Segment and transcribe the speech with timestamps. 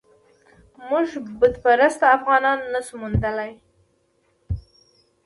[0.89, 1.07] موږ
[1.39, 3.51] بت پرست افغانان نه شو موندلای.